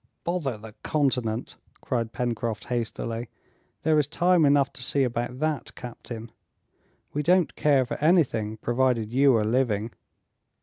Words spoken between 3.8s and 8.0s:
"there is time enough to see about that, captain! we don't care for